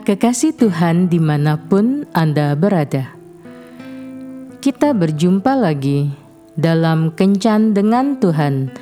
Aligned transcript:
Kekasih 0.00 0.56
Tuhan 0.56 1.12
di 1.12 1.20
mana 1.20 1.60
pun 1.60 2.08
Anda 2.16 2.56
berada. 2.56 3.12
Kita 4.64 4.96
berjumpa 4.96 5.52
lagi 5.52 6.08
dalam 6.56 7.12
Kencan 7.12 7.76
dengan 7.76 8.16
Tuhan 8.16 8.72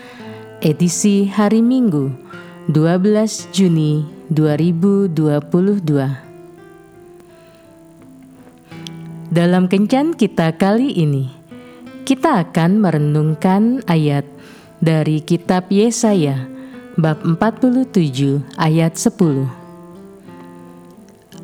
Edisi 0.62 1.26
hari 1.26 1.58
Minggu 1.58 2.14
12 2.70 3.50
Juni 3.50 4.06
2022 4.30 5.10
Dalam 9.34 9.66
Kencan 9.66 10.14
kita 10.14 10.54
kali 10.54 11.02
ini 11.02 11.34
Kita 12.06 12.46
akan 12.46 12.78
merenungkan 12.78 13.82
ayat 13.90 14.22
dari 14.78 15.18
kitab 15.18 15.66
Yesaya 15.66 16.46
bab 16.94 17.26
47 17.26 17.90
ayat 18.54 18.94
10 18.94 19.57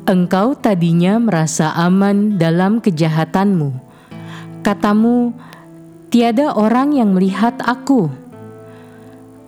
Engkau 0.05 0.53
tadinya 0.53 1.17
merasa 1.17 1.73
aman 1.73 2.37
dalam 2.37 2.77
kejahatanmu. 2.77 3.73
Katamu, 4.61 5.33
tiada 6.13 6.53
orang 6.53 6.93
yang 6.93 7.17
melihat 7.17 7.57
aku. 7.65 8.13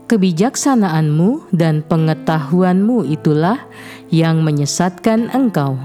Kebijaksanaanmu 0.10 1.54
dan 1.54 1.86
pengetahuanmu 1.86 3.06
itulah 3.06 3.70
yang 4.10 4.42
menyesatkan 4.42 5.30
engkau. 5.30 5.78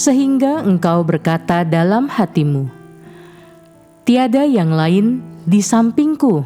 Sehingga 0.00 0.64
engkau 0.64 1.04
berkata 1.04 1.60
dalam 1.68 2.08
hatimu, 2.08 2.72
Tiada 4.08 4.48
yang 4.48 4.72
lain 4.72 5.20
di 5.44 5.60
sampingku. 5.60 6.40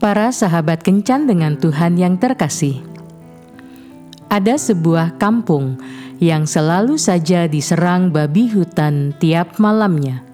Para 0.00 0.32
sahabat 0.32 0.80
kencan 0.80 1.28
dengan 1.28 1.60
Tuhan 1.60 2.00
yang 2.00 2.16
terkasih 2.16 2.91
ada 4.32 4.56
sebuah 4.56 5.20
kampung 5.20 5.76
yang 6.16 6.48
selalu 6.48 6.96
saja 6.96 7.44
diserang 7.44 8.08
babi 8.08 8.48
hutan 8.48 9.12
tiap 9.20 9.60
malamnya. 9.60 10.24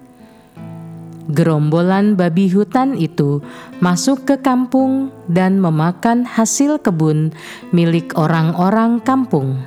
Gerombolan 1.27 2.15
babi 2.15 2.47
hutan 2.47 2.95
itu 2.95 3.43
masuk 3.83 4.23
ke 4.23 4.39
kampung 4.39 5.11
dan 5.27 5.59
memakan 5.59 6.23
hasil 6.23 6.79
kebun 6.79 7.35
milik 7.75 8.15
orang-orang 8.15 9.03
kampung. 9.03 9.59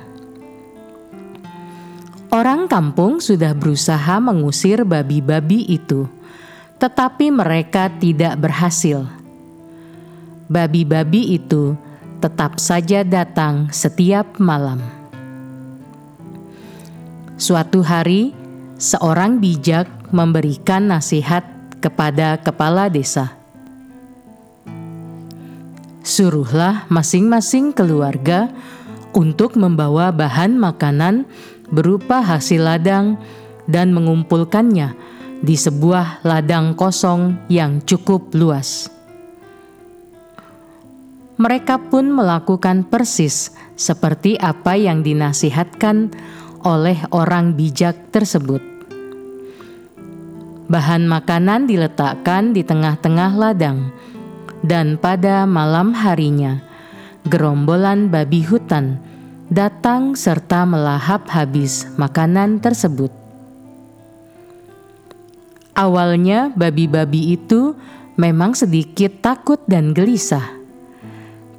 Orang 2.33 2.65
kampung 2.65 3.21
sudah 3.21 3.53
berusaha 3.53 4.17
mengusir 4.17 4.81
babi-babi 4.81 5.69
itu, 5.69 6.09
tetapi 6.81 7.29
mereka 7.29 7.93
tidak 8.01 8.41
berhasil. 8.41 9.05
Babi-babi 10.49 11.37
itu 11.37 11.77
tetap 12.23 12.55
saja 12.55 13.03
datang 13.03 13.67
setiap 13.75 14.39
malam. 14.39 14.79
Suatu 17.35 17.83
hari, 17.83 18.31
seorang 18.79 19.43
bijak 19.43 19.91
memberikan 20.15 20.87
nasihat 20.87 21.43
kepada 21.83 22.39
kepala 22.39 22.87
desa. 22.87 23.35
Suruhlah 25.99 26.87
masing-masing 26.87 27.75
keluarga 27.75 28.47
untuk 29.11 29.59
membawa 29.59 30.15
bahan 30.15 30.55
makanan 30.55 31.27
berupa 31.67 32.23
hasil 32.23 32.63
ladang 32.63 33.19
dan 33.67 33.91
mengumpulkannya 33.91 34.95
di 35.43 35.59
sebuah 35.59 36.23
ladang 36.23 36.71
kosong 36.71 37.35
yang 37.51 37.83
cukup 37.83 38.31
luas 38.31 38.87
mereka 41.37 41.81
pun 41.81 42.13
melakukan 42.13 42.85
persis 42.85 43.53
seperti 43.73 44.37
apa 44.37 44.77
yang 44.77 45.01
dinasihatkan 45.01 46.13
oleh 46.61 46.97
orang 47.09 47.57
bijak 47.57 48.13
tersebut. 48.13 48.61
Bahan 50.69 51.09
makanan 51.09 51.67
diletakkan 51.67 52.55
di 52.55 52.63
tengah-tengah 52.63 53.31
ladang, 53.35 53.91
dan 54.63 54.95
pada 54.95 55.43
malam 55.43 55.91
harinya, 55.91 56.63
gerombolan 57.27 58.07
babi 58.07 58.45
hutan 58.47 59.01
datang 59.51 60.15
serta 60.15 60.63
melahap 60.63 61.27
habis 61.29 61.83
makanan 61.99 62.63
tersebut. 62.63 63.11
Awalnya, 65.73 66.53
babi-babi 66.53 67.35
itu 67.35 67.75
memang 68.15 68.53
sedikit 68.53 69.19
takut 69.19 69.59
dan 69.65 69.91
gelisah 69.91 70.62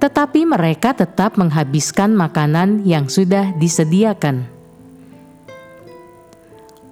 tetapi 0.04 0.44
mereka 0.44 0.92
tetap 0.92 1.40
menghabiskan 1.40 2.12
makanan 2.12 2.84
yang 2.84 3.08
sudah 3.08 3.56
disediakan. 3.56 4.44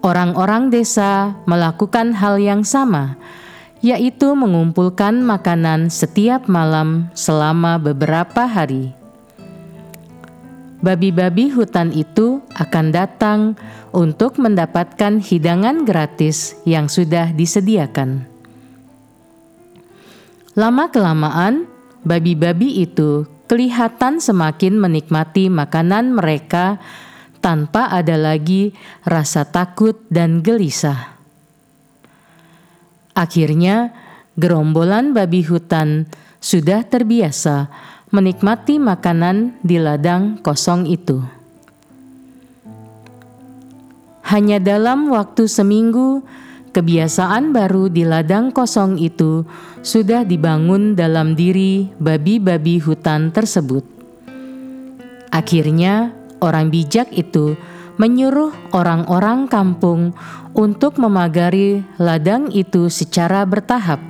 Orang-orang 0.01 0.73
desa 0.73 1.37
melakukan 1.45 2.17
hal 2.17 2.41
yang 2.41 2.65
sama, 2.65 3.21
yaitu 3.85 4.33
mengumpulkan 4.33 5.21
makanan 5.21 5.93
setiap 5.93 6.49
malam 6.49 7.13
selama 7.13 7.77
beberapa 7.77 8.49
hari. 8.49 8.97
Babi-babi 10.81 11.53
hutan 11.53 11.93
itu 11.93 12.41
akan 12.57 12.97
datang 12.97 13.41
untuk 13.93 14.41
mendapatkan 14.41 15.21
hidangan 15.21 15.85
gratis 15.85 16.57
yang 16.65 16.89
sudah 16.89 17.29
disediakan. 17.37 18.25
Lama-kelamaan, 20.57 21.69
babi-babi 22.03 22.83
itu 22.83 23.27
kelihatan 23.47 24.19
semakin 24.23 24.79
menikmati 24.79 25.51
makanan 25.51 26.15
mereka 26.15 26.79
tanpa 27.43 27.91
ada 27.91 28.15
lagi 28.15 28.73
rasa 29.03 29.43
takut 29.43 29.99
dan 30.09 30.41
gelisah. 30.41 31.19
Akhirnya, 33.13 33.93
gerombolan 34.39 35.13
babi 35.13 35.45
hutan 35.45 36.09
sudah 36.41 36.87
terbiasa 36.87 37.69
menikmati 38.09 38.81
makanan 38.81 39.61
di 39.61 39.77
ladang 39.77 40.41
kosong 40.41 40.89
itu. 40.89 41.21
Hanya 44.23 44.57
dalam 44.63 45.13
waktu 45.13 45.45
seminggu, 45.45 46.25
Kebiasaan 46.73 47.53
baru 47.53 47.93
di 47.93 48.01
ladang 48.01 48.49
kosong 48.49 48.97
itu 48.97 49.45
sudah 49.85 50.25
dibangun 50.25 50.97
dalam 50.97 51.37
diri 51.37 51.93
babi-babi 52.01 52.81
hutan 52.81 53.29
tersebut. 53.29 53.85
Akhirnya, 55.29 56.17
orang 56.41 56.73
bijak 56.73 57.13
itu 57.13 57.61
menyuruh 58.01 58.57
orang-orang 58.73 59.53
kampung 59.53 60.17
untuk 60.57 60.97
memagari 60.97 61.85
ladang 62.01 62.49
itu 62.49 62.89
secara 62.89 63.45
bertahap 63.45 64.01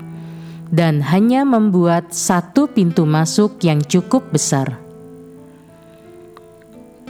dan 0.71 1.03
hanya 1.03 1.43
membuat 1.43 2.15
satu 2.15 2.71
pintu 2.71 3.03
masuk 3.11 3.59
yang 3.67 3.83
cukup 3.83 4.23
besar. 4.31 4.79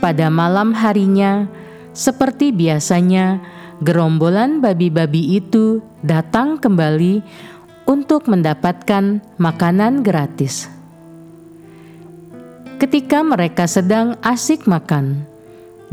Pada 0.01 0.33
malam 0.33 0.73
harinya, 0.73 1.45
seperti 1.93 2.49
biasanya, 2.49 3.39
gerombolan 3.81 4.61
babi-babi 4.61 5.39
itu 5.39 5.81
datang 6.05 6.61
kembali 6.61 7.23
untuk 7.89 8.29
mendapatkan 8.29 9.23
makanan 9.41 10.05
gratis. 10.05 10.69
Ketika 12.77 13.23
mereka 13.23 13.63
sedang 13.65 14.19
asik 14.19 14.67
makan, 14.67 15.23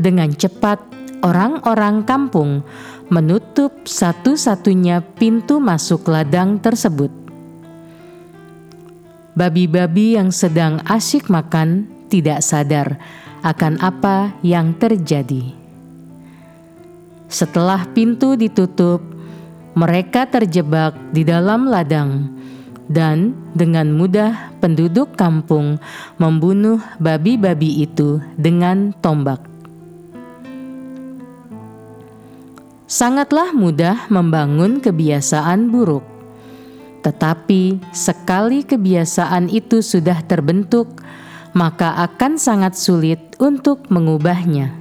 dengan 0.01 0.33
cepat 0.33 0.81
orang-orang 1.21 2.01
kampung 2.03 2.65
menutup 3.13 3.85
satu-satunya 3.85 5.05
pintu 5.15 5.61
masuk 5.61 6.09
ladang 6.09 6.57
tersebut. 6.57 7.13
Babi-babi 9.37 10.19
yang 10.19 10.33
sedang 10.33 10.83
asik 10.89 11.31
makan 11.31 11.87
tidak 12.11 12.43
sadar 12.43 12.99
akan 13.45 13.79
apa 13.79 14.35
yang 14.43 14.75
terjadi. 14.75 15.60
Setelah 17.31 17.87
pintu 17.95 18.35
ditutup, 18.35 18.99
mereka 19.71 20.27
terjebak 20.27 20.99
di 21.15 21.23
dalam 21.23 21.63
ladang, 21.63 22.27
dan 22.91 23.31
dengan 23.55 23.87
mudah 23.95 24.51
penduduk 24.59 25.15
kampung 25.15 25.79
membunuh 26.19 26.83
babi-babi 26.99 27.87
itu 27.87 28.19
dengan 28.35 28.91
tombak. 28.99 29.39
Sangatlah 32.91 33.55
mudah 33.55 34.11
membangun 34.11 34.83
kebiasaan 34.83 35.71
buruk, 35.71 36.03
tetapi 36.99 37.79
sekali 37.95 38.67
kebiasaan 38.67 39.47
itu 39.47 39.79
sudah 39.79 40.19
terbentuk, 40.27 40.99
maka 41.55 41.95
akan 42.11 42.35
sangat 42.35 42.75
sulit 42.75 43.23
untuk 43.39 43.87
mengubahnya. 43.87 44.80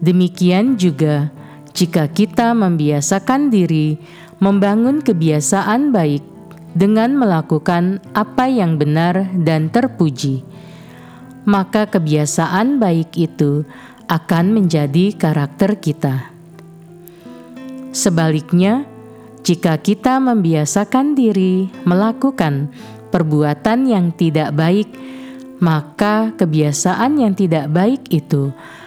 Demikian 0.00 0.76
juga 0.76 1.32
jika 1.76 2.08
kita 2.08 2.52
membiasakan 2.56 3.52
diri 3.52 4.00
membangun 4.40 5.00
kebiasaan 5.00 5.92
baik 5.92 6.24
dengan 6.76 7.16
melakukan 7.16 8.04
apa 8.12 8.48
yang 8.52 8.76
benar 8.76 9.32
dan 9.40 9.72
terpuji, 9.72 10.44
maka 11.48 11.88
kebiasaan 11.88 12.76
baik 12.76 13.16
itu 13.16 13.64
akan 14.08 14.52
menjadi 14.52 15.16
karakter 15.16 15.80
kita. 15.80 16.28
Sebaliknya, 17.96 18.84
jika 19.40 19.80
kita 19.80 20.20
membiasakan 20.20 21.16
diri 21.16 21.72
melakukan 21.88 22.68
perbuatan 23.08 23.88
yang 23.88 24.12
tidak 24.12 24.52
baik, 24.52 24.92
maka 25.64 26.36
kebiasaan 26.36 27.16
yang 27.16 27.32
tidak 27.32 27.72
baik 27.72 28.04
itu 28.12 28.52
akan 28.52 28.85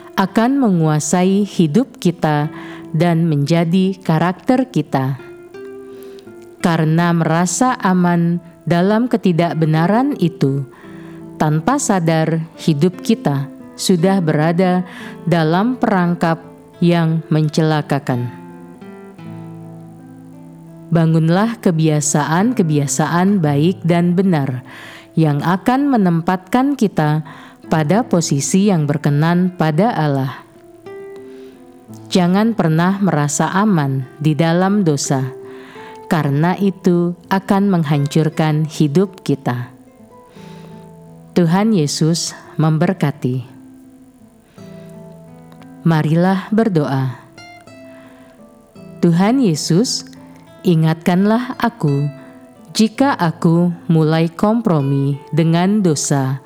menguasai 0.60 1.48
hidup 1.48 1.96
kita 1.96 2.52
dan 2.92 3.24
menjadi 3.32 3.96
karakter 4.04 4.68
kita. 4.68 5.16
Karena 6.60 7.16
merasa 7.16 7.80
aman 7.80 8.44
dalam 8.68 9.08
ketidakbenaran 9.08 10.20
itu, 10.20 10.68
tanpa 11.40 11.80
sadar 11.80 12.44
hidup 12.60 13.00
kita 13.00 13.48
sudah 13.80 14.20
berada 14.20 14.84
dalam 15.24 15.80
perangkap 15.80 16.44
yang 16.84 17.24
mencelakakan. 17.32 18.28
Bangunlah 20.92 21.64
kebiasaan-kebiasaan 21.64 23.40
baik 23.40 23.88
dan 23.88 24.20
benar 24.20 24.68
yang 25.16 25.40
akan 25.40 25.96
menempatkan 25.96 26.76
kita 26.76 27.24
pada 27.70 28.02
posisi 28.04 28.68
yang 28.68 28.90
berkenan 28.90 29.54
pada 29.54 29.94
Allah. 29.94 30.44
Jangan 32.10 32.58
pernah 32.58 32.98
merasa 32.98 33.54
aman 33.54 34.10
di 34.18 34.34
dalam 34.34 34.82
dosa, 34.82 35.30
karena 36.10 36.58
itu 36.58 37.14
akan 37.30 37.70
menghancurkan 37.70 38.66
hidup 38.66 39.22
kita. 39.22 39.70
Tuhan 41.38 41.72
Yesus 41.72 42.34
memberkati. 42.58 43.46
Marilah 45.86 46.50
berdoa. 46.52 47.16
Tuhan 49.00 49.40
Yesus, 49.40 50.10
Ingatkanlah 50.60 51.56
aku 51.56 52.12
jika 52.76 53.16
aku 53.16 53.72
mulai 53.88 54.28
kompromi 54.28 55.16
dengan 55.32 55.80
dosa 55.80 56.44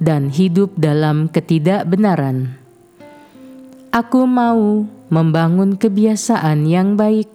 dan 0.00 0.32
hidup 0.32 0.72
dalam 0.74 1.28
ketidakbenaran. 1.28 2.56
Aku 3.92 4.24
mau 4.24 4.88
membangun 5.12 5.76
kebiasaan 5.76 6.64
yang 6.66 6.96
baik 6.96 7.28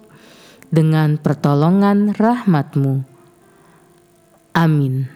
dengan 0.68 1.16
pertolongan 1.16 2.12
rahmatmu. 2.18 3.06
Amin. 4.56 5.15